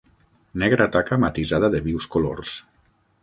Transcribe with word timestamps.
Negra 0.61 0.87
taca 0.95 1.17
matisada 1.25 1.71
de 1.75 1.81
vius 1.91 2.09
colors. 2.17 2.57